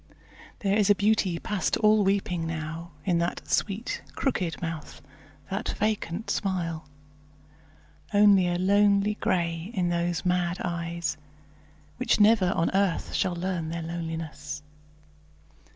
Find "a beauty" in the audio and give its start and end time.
0.89-1.37